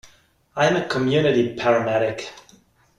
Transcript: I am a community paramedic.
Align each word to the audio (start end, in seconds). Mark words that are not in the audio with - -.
I 0.55 0.65
am 0.65 0.77
a 0.77 0.87
community 0.87 1.55
paramedic. 1.55 2.23